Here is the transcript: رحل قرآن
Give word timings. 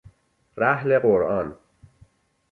رحل 0.57 0.99
قرآن 0.99 1.57